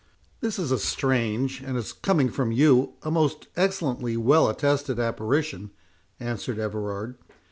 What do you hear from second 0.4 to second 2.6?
is a strange, and, as coming from